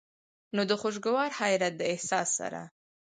نو 0.55 0.61
د 0.69 0.71
خوشګوار 0.81 1.29
حېرت 1.39 1.73
د 1.77 1.81
احساس 1.93 2.29
سره 2.39 2.61